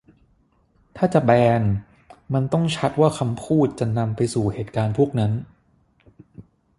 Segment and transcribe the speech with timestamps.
[0.97, 1.61] ถ้าจะแบน
[2.33, 5.31] มันต้องชัดว่าคำพูดจะนำไปสู่เหตุการณ์พวกนั้น